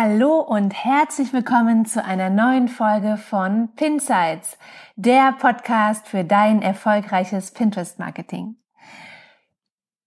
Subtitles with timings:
[0.00, 4.56] Hallo und herzlich willkommen zu einer neuen Folge von Pinsights,
[4.94, 8.54] der Podcast für dein erfolgreiches Pinterest-Marketing.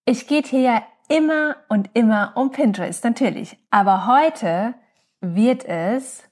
[0.05, 3.57] Ich geht hier ja immer und immer um Pinterest, natürlich.
[3.69, 4.75] Aber heute
[5.19, 6.23] wird es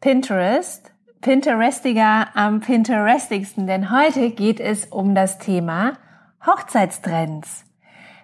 [0.00, 5.98] Pinterest, Pinterestiger am Pinterestigsten, denn heute geht es um das Thema
[6.46, 7.66] Hochzeitstrends.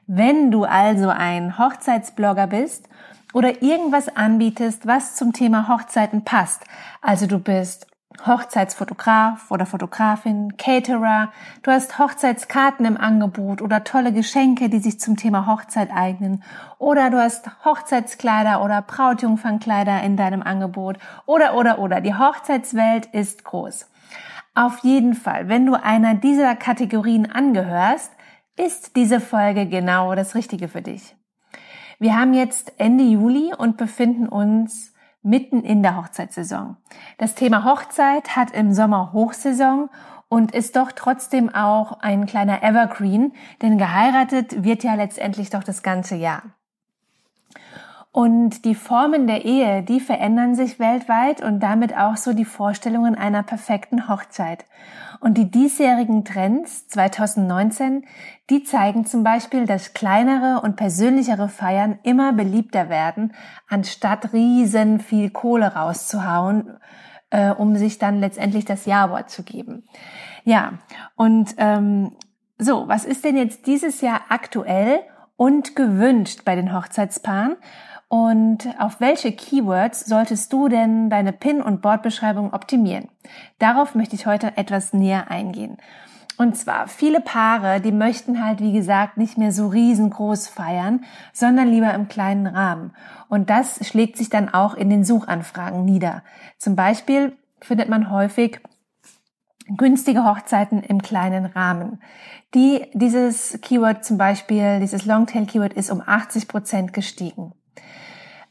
[0.06, 2.88] Wenn du also ein Hochzeitsblogger bist
[3.32, 6.64] oder irgendwas anbietest, was zum Thema Hochzeiten passt.
[7.00, 7.86] Also du bist
[8.26, 15.16] Hochzeitsfotograf oder Fotografin, Caterer, du hast Hochzeitskarten im Angebot oder tolle Geschenke, die sich zum
[15.16, 16.42] Thema Hochzeit eignen
[16.78, 23.44] oder du hast Hochzeitskleider oder Brautjungfernkleider in deinem Angebot oder oder oder die Hochzeitswelt ist
[23.44, 23.88] groß.
[24.54, 28.12] Auf jeden Fall, wenn du einer dieser Kategorien angehörst,
[28.56, 31.14] ist diese Folge genau das Richtige für dich.
[32.02, 36.78] Wir haben jetzt Ende Juli und befinden uns mitten in der Hochzeitssaison.
[37.18, 39.90] Das Thema Hochzeit hat im Sommer Hochsaison
[40.30, 45.82] und ist doch trotzdem auch ein kleiner Evergreen, denn geheiratet wird ja letztendlich doch das
[45.82, 46.44] ganze Jahr.
[48.12, 53.14] Und die Formen der Ehe, die verändern sich weltweit und damit auch so die Vorstellungen
[53.14, 54.64] einer perfekten Hochzeit.
[55.20, 58.04] Und die diesjährigen Trends 2019,
[58.48, 63.32] die zeigen zum Beispiel, dass kleinere und persönlichere Feiern immer beliebter werden,
[63.68, 66.78] anstatt riesen viel Kohle rauszuhauen,
[67.30, 69.84] äh, um sich dann letztendlich das Ja-Wort zu geben.
[70.44, 70.72] Ja,
[71.14, 72.16] und ähm,
[72.58, 75.00] so, was ist denn jetzt dieses Jahr aktuell
[75.36, 77.56] und gewünscht bei den Hochzeitspaaren?
[78.10, 83.08] Und auf welche Keywords solltest du denn deine Pin- und Bordbeschreibung optimieren?
[83.60, 85.76] Darauf möchte ich heute etwas näher eingehen.
[86.36, 91.68] Und zwar viele Paare, die möchten halt, wie gesagt, nicht mehr so riesengroß feiern, sondern
[91.68, 92.94] lieber im kleinen Rahmen.
[93.28, 96.24] Und das schlägt sich dann auch in den Suchanfragen nieder.
[96.58, 98.60] Zum Beispiel findet man häufig
[99.68, 102.02] günstige Hochzeiten im kleinen Rahmen.
[102.54, 107.52] Die, dieses Keyword zum Beispiel, dieses Longtail-Keyword ist um 80 Prozent gestiegen.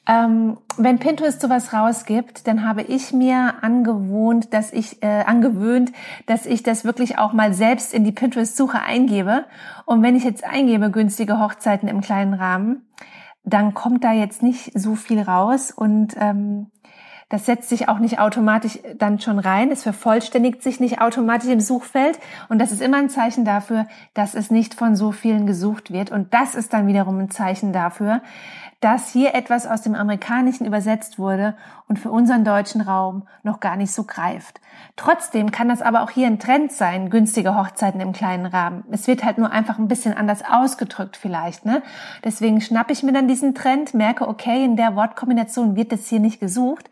[0.07, 5.91] Ähm, wenn Pinterest sowas rausgibt, dann habe ich mir angewohnt, dass ich äh, angewöhnt,
[6.25, 9.45] dass ich das wirklich auch mal selbst in die Pinterest-Suche eingebe.
[9.85, 12.87] Und wenn ich jetzt eingebe günstige Hochzeiten im kleinen Rahmen,
[13.43, 16.71] dann kommt da jetzt nicht so viel raus und ähm,
[17.29, 19.71] das setzt sich auch nicht automatisch dann schon rein.
[19.71, 22.17] Es vervollständigt sich nicht automatisch im Suchfeld.
[22.49, 23.85] Und das ist immer ein Zeichen dafür,
[24.15, 26.11] dass es nicht von so vielen gesucht wird.
[26.11, 28.23] Und das ist dann wiederum ein Zeichen dafür,
[28.79, 31.55] dass hier etwas aus dem Amerikanischen übersetzt wurde
[31.87, 34.61] und für unseren deutschen Raum noch gar nicht so greift.
[34.95, 38.85] Trotzdem kann das aber auch hier ein Trend sein, günstige Hochzeiten im kleinen Rahmen.
[38.89, 41.65] Es wird halt nur einfach ein bisschen anders ausgedrückt vielleicht.
[41.65, 41.81] Ne?
[42.23, 46.21] Deswegen schnappe ich mir dann diesen Trend, merke, okay, in der Wortkombination wird das hier
[46.21, 46.89] nicht gesucht.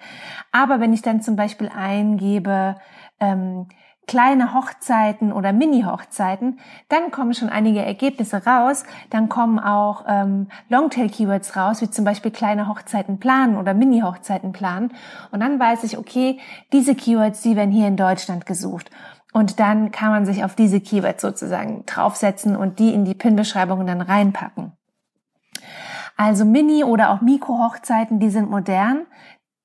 [0.51, 2.75] Aber wenn ich dann zum Beispiel eingebe,
[3.21, 3.67] ähm,
[4.07, 8.83] kleine Hochzeiten oder Mini-Hochzeiten, dann kommen schon einige Ergebnisse raus.
[9.09, 14.93] Dann kommen auch ähm, Longtail-Keywords raus, wie zum Beispiel kleine Hochzeiten planen oder Mini-Hochzeiten planen.
[15.31, 16.39] Und dann weiß ich, okay,
[16.71, 18.89] diese Keywords, die werden hier in Deutschland gesucht.
[19.33, 23.85] Und dann kann man sich auf diese Keywords sozusagen draufsetzen und die in die Pin-Beschreibungen
[23.85, 24.71] dann reinpacken.
[26.15, 29.05] Also Mini- oder auch Mikro-Hochzeiten, die sind modern.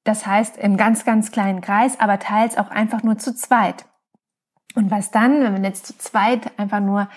[0.05, 3.87] Das heißt im ganz, ganz kleinen Kreis, aber teils auch einfach nur zu zweit.
[4.75, 7.09] Und was dann, wenn man jetzt zu zweit einfach nur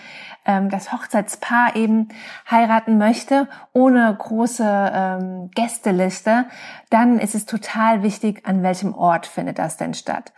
[0.45, 2.09] ähm, das Hochzeitspaar eben
[2.49, 6.45] heiraten möchte, ohne große ähm, Gästeliste,
[6.89, 10.33] dann ist es total wichtig, an welchem Ort findet das denn statt.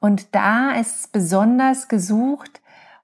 [0.00, 2.62] Und da ist besonders gesucht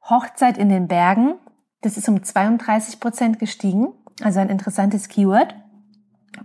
[0.08, 1.34] Hochzeit in den Bergen.
[1.82, 3.92] Das ist um 32 Prozent gestiegen,
[4.22, 5.54] also ein interessantes Keyword.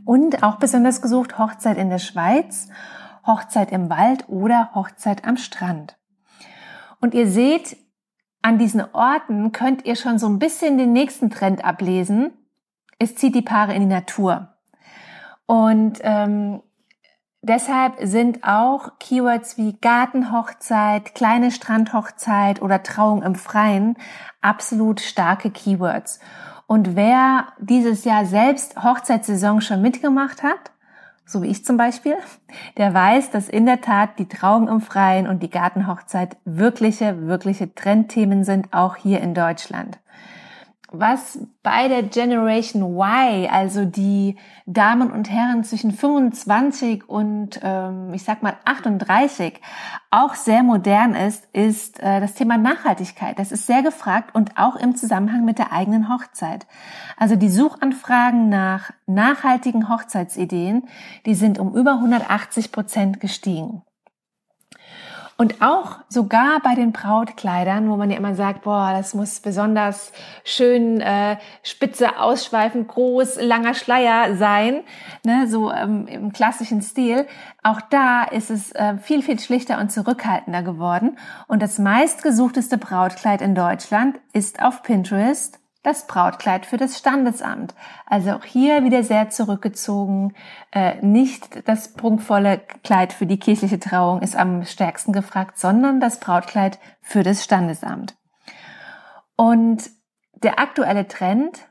[0.06, 2.68] Und auch besonders gesucht Hochzeit in der Schweiz,
[3.26, 5.96] Hochzeit im Wald oder Hochzeit am Strand.
[7.04, 7.76] Und ihr seht,
[8.42, 12.32] an diesen Orten könnt ihr schon so ein bisschen den nächsten Trend ablesen.
[12.98, 14.56] Es zieht die Paare in die Natur.
[15.46, 16.64] Und ähm,
[17.42, 23.98] deshalb sind auch Keywords wie Gartenhochzeit, kleine Strandhochzeit oder Trauung im Freien
[24.40, 26.22] absolut starke Keywords.
[26.68, 30.72] Und wer dieses Jahr selbst Hochzeitssaison schon mitgemacht hat
[31.26, 32.16] so wie ich zum Beispiel,
[32.78, 37.74] der weiß, dass in der Tat die Trauung im Freien und die Gartenhochzeit wirkliche, wirkliche
[37.74, 40.00] Trendthemen sind, auch hier in Deutschland
[40.96, 44.38] was bei der Generation Y, also die
[44.68, 49.60] Damen und Herren zwischen 25 und ähm, ich sag mal 38,
[50.12, 53.40] auch sehr modern ist, ist äh, das Thema Nachhaltigkeit.
[53.40, 56.68] Das ist sehr gefragt und auch im Zusammenhang mit der eigenen Hochzeit.
[57.18, 60.88] Also die Suchanfragen nach nachhaltigen Hochzeitsideen,
[61.26, 63.82] die sind um über 180 Prozent gestiegen.
[65.36, 70.12] Und auch sogar bei den Brautkleidern, wo man ja immer sagt, boah, das muss besonders
[70.44, 74.84] schön äh, spitze, ausschweifend, groß, langer Schleier sein,
[75.26, 77.26] ne, so ähm, im klassischen Stil.
[77.64, 81.18] Auch da ist es äh, viel, viel schlichter und zurückhaltender geworden.
[81.48, 87.76] Und das meistgesuchteste Brautkleid in Deutschland ist auf Pinterest das Brautkleid für das Standesamt.
[88.06, 90.34] Also auch hier wieder sehr zurückgezogen.
[90.72, 96.20] Äh, nicht das prunkvolle Kleid für die kirchliche Trauung ist am stärksten gefragt, sondern das
[96.20, 98.16] Brautkleid für das Standesamt.
[99.36, 99.90] Und
[100.42, 101.68] der aktuelle Trend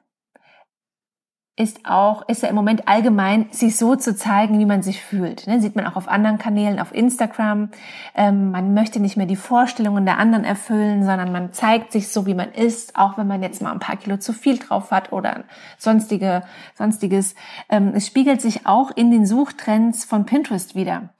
[1.54, 5.46] ist auch, ist ja im Moment allgemein, sich so zu zeigen, wie man sich fühlt.
[5.46, 5.60] Ne?
[5.60, 7.68] Sieht man auch auf anderen Kanälen, auf Instagram.
[8.14, 12.24] Ähm, man möchte nicht mehr die Vorstellungen der anderen erfüllen, sondern man zeigt sich so,
[12.24, 15.12] wie man ist, auch wenn man jetzt mal ein paar Kilo zu viel drauf hat
[15.12, 15.44] oder
[15.76, 16.42] sonstige,
[16.74, 17.34] sonstiges.
[17.68, 21.10] Ähm, es spiegelt sich auch in den Suchtrends von Pinterest wieder.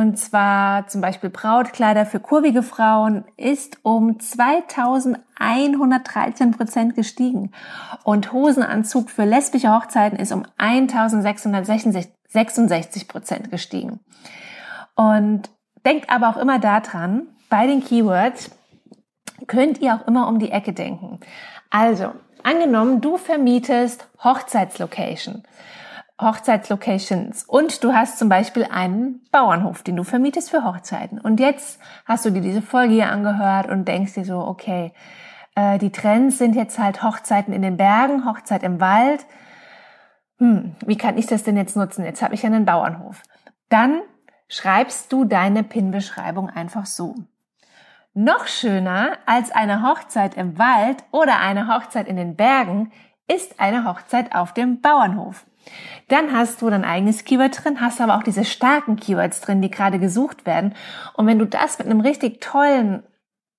[0.00, 7.52] Und zwar zum Beispiel Brautkleider für kurvige Frauen ist um 2113 Prozent gestiegen.
[8.02, 14.00] Und Hosenanzug für lesbische Hochzeiten ist um 1666 Prozent gestiegen.
[14.94, 15.50] Und
[15.84, 18.50] denkt aber auch immer daran, bei den Keywords
[19.48, 21.20] könnt ihr auch immer um die Ecke denken.
[21.68, 25.42] Also, angenommen, du vermietest Hochzeitslocation.
[26.20, 31.20] Hochzeitslocations und du hast zum Beispiel einen Bauernhof, den du vermietest für Hochzeiten.
[31.20, 34.92] Und jetzt hast du dir diese Folge hier angehört und denkst dir so, okay,
[35.54, 39.26] äh, die Trends sind jetzt halt Hochzeiten in den Bergen, Hochzeit im Wald.
[40.38, 42.04] Hm, wie kann ich das denn jetzt nutzen?
[42.04, 43.22] Jetzt habe ich ja einen Bauernhof.
[43.68, 44.00] Dann
[44.48, 47.14] schreibst du deine PIN-Beschreibung einfach so.
[48.12, 52.90] Noch schöner als eine Hochzeit im Wald oder eine Hochzeit in den Bergen
[53.28, 55.46] ist eine Hochzeit auf dem Bauernhof.
[56.08, 59.70] Dann hast du dein eigenes Keyword drin, hast aber auch diese starken Keywords drin, die
[59.70, 60.74] gerade gesucht werden.
[61.14, 63.04] Und wenn du das mit einem richtig tollen,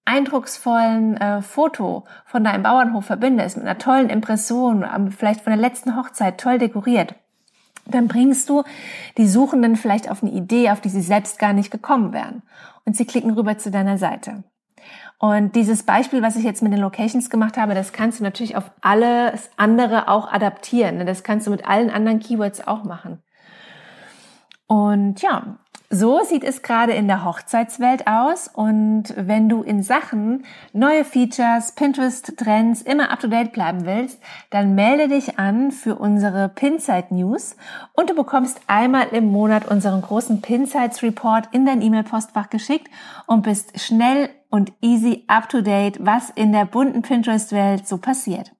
[0.06, 5.96] eindrucksvollen äh, Foto von deinem Bauernhof verbindest, mit einer tollen Impression, vielleicht von der letzten
[5.96, 7.16] Hochzeit toll dekoriert,
[7.86, 8.64] dann bringst du
[9.18, 12.44] die Suchenden vielleicht auf eine Idee, auf die sie selbst gar nicht gekommen wären.
[12.86, 14.44] Und sie klicken rüber zu deiner Seite.
[15.22, 18.56] Und dieses Beispiel, was ich jetzt mit den Locations gemacht habe, das kannst du natürlich
[18.56, 21.06] auf alles andere auch adaptieren.
[21.06, 23.22] Das kannst du mit allen anderen Keywords auch machen.
[24.66, 25.60] Und ja,
[25.92, 28.48] so sieht es gerade in der Hochzeitswelt aus.
[28.52, 34.20] Und wenn du in Sachen neue Features, Pinterest-Trends immer up-to-date bleiben willst,
[34.50, 37.58] dann melde dich an für unsere Pinsight News
[37.94, 42.90] und du bekommst einmal im Monat unseren großen Pinsights Report in dein E-Mail-Postfach geschickt
[43.28, 48.52] und bist schnell und easy up to date, was in der bunten Pinterest-Welt so passiert.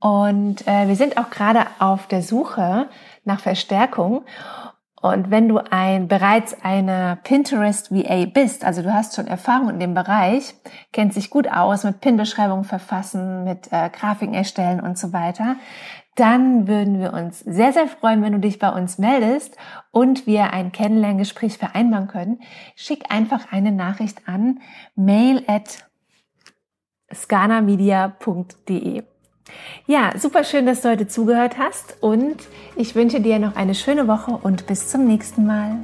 [0.00, 2.88] Und äh, wir sind auch gerade auf der Suche
[3.24, 4.24] nach Verstärkung.
[5.02, 9.80] Und wenn du ein, bereits eine Pinterest VA bist, also du hast schon Erfahrung in
[9.80, 10.54] dem Bereich,
[10.92, 15.56] kennst dich gut aus mit Pin-Beschreibungen verfassen, mit äh, Grafiken erstellen und so weiter,
[16.16, 19.56] dann würden wir uns sehr, sehr freuen, wenn du dich bei uns meldest
[19.90, 22.40] und wir ein Kennenlerngespräch vereinbaren können.
[22.74, 24.60] Schick einfach eine Nachricht an
[24.94, 25.84] mail at
[27.14, 29.02] scanamedia.de.
[29.86, 32.36] Ja, super schön, dass du heute zugehört hast und
[32.74, 35.76] ich wünsche dir noch eine schöne Woche und bis zum nächsten Mal.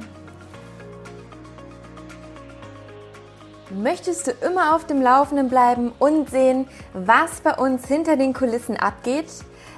[3.69, 8.77] Möchtest du immer auf dem Laufenden bleiben und sehen, was bei uns hinter den Kulissen
[8.77, 9.25] abgeht?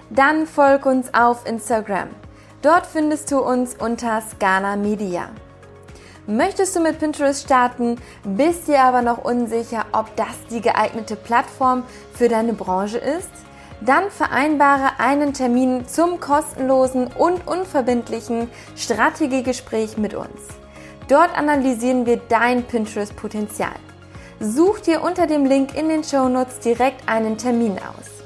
[0.10, 2.10] Dann folg uns auf Instagram.
[2.62, 5.30] Dort findest du uns unter Scana Media.
[6.28, 11.84] Möchtest du mit Pinterest starten, bist dir aber noch unsicher, ob das die geeignete Plattform
[12.14, 13.30] für deine Branche ist?
[13.82, 20.42] Dann vereinbare einen Termin zum kostenlosen und unverbindlichen Strategiegespräch mit uns.
[21.08, 23.76] Dort analysieren wir dein Pinterest-Potenzial.
[24.40, 28.25] Such dir unter dem Link in den Shownotes direkt einen Termin aus.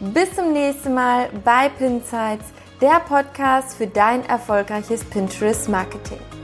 [0.00, 2.46] Bis zum nächsten Mal bei Pinsights,
[2.80, 6.39] der Podcast für dein erfolgreiches Pinterest-Marketing.